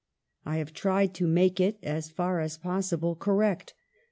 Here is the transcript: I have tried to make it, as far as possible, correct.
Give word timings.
I 0.47 0.57
have 0.57 0.73
tried 0.73 1.13
to 1.13 1.27
make 1.27 1.59
it, 1.59 1.77
as 1.83 2.09
far 2.09 2.39
as 2.39 2.57
possible, 2.57 3.15
correct. 3.15 3.75